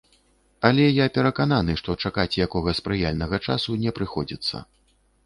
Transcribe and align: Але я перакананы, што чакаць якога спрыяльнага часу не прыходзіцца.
Але 0.69 0.85
я 0.85 1.05
перакананы, 1.17 1.75
што 1.81 1.95
чакаць 2.07 2.39
якога 2.45 2.73
спрыяльнага 2.79 3.41
часу 3.49 3.77
не 3.83 3.95
прыходзіцца. 3.99 4.65